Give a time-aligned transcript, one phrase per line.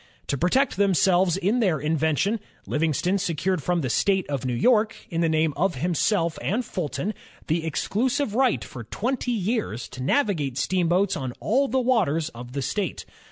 [0.29, 5.21] To protect themselves in their invention, Livingston secured from the State of New York, in
[5.21, 7.13] the name of himself and Fulton,
[7.45, 12.63] the exclusive right for twenty years to navigate steamboats on all the waters of the
[12.63, 13.05] state.